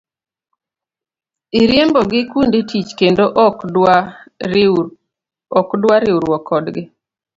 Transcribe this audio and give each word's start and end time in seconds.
Iriembo 1.61 1.99
gi 2.09 2.21
kuonde 2.31 2.59
tich 2.69 2.89
kendo 2.99 3.23
ok 3.45 3.57
dwa 3.75 3.95
riwruok 5.99 6.43
kodgi. 6.49 6.81